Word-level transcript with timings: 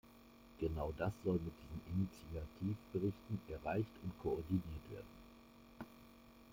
Genau 0.59 0.91
das 0.97 1.13
soll 1.23 1.35
mit 1.35 1.53
diesen 1.61 2.07
Initiativberichten 2.33 3.39
erreicht 3.53 3.91
und 4.03 4.19
koordiniert 4.23 4.89
werden. 4.89 5.05